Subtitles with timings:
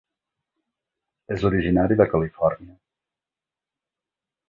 [1.37, 2.77] És originari de Califòrnia.